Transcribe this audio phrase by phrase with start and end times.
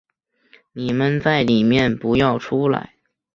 [0.71, 2.95] 你们在里面不要出来